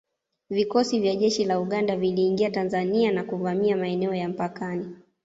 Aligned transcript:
Vikosi 0.49 0.99
vya 0.99 1.15
jeshi 1.15 1.45
la 1.45 1.59
Uganda 1.59 1.95
viliingia 1.97 2.51
Tanzania 2.51 3.11
na 3.11 3.23
kuvamia 3.23 3.77
maeneo 3.77 4.15
ya 4.15 4.29
mpakani 4.29 4.95